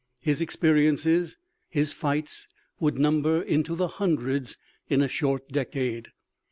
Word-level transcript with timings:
His 0.23 0.41
experiences, 0.41 1.37
his 1.69 1.93
fights, 1.93 2.47
would 2.79 2.97
number 2.97 3.39
into 3.43 3.75
the 3.75 3.87
hundreds 3.87 4.57
in 4.89 5.03
a 5.03 5.07
short 5.07 5.49
decade. 5.49 6.07